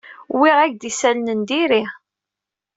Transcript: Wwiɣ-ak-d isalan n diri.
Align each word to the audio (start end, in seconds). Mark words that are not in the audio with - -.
Wwiɣ-ak-d 0.35 0.81
isalan 0.89 1.27
n 1.39 1.41
diri. 1.49 1.83